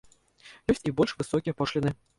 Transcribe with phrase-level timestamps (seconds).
[0.75, 1.99] Ёсць і больш высокія пошліны.